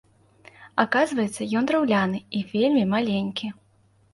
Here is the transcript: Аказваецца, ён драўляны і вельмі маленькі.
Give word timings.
Аказваецца, 0.83 1.47
ён 1.61 1.69
драўляны 1.73 2.19
і 2.41 2.41
вельмі 2.55 2.83
маленькі. 2.95 3.53